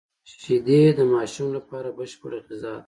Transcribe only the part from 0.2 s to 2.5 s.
شیدې د ماشوم لپاره بشپړه